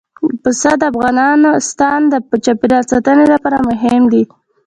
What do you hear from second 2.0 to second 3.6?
د چاپیریال ساتنې لپاره